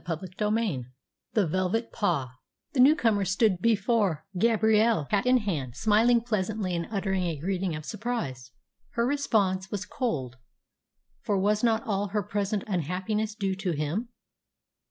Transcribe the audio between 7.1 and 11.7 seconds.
a greeting of surprise. Her response was cold, for was